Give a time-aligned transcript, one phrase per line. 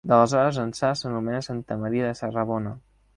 [0.09, 2.73] D'aleshores ençà s'anomena Santa Maria de Serrabona.